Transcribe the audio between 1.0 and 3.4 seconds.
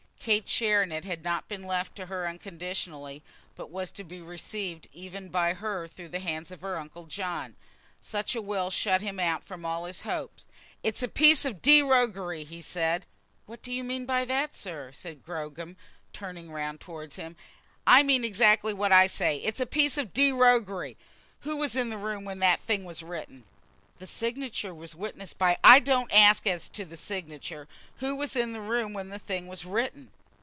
had not been left to her unconditionally,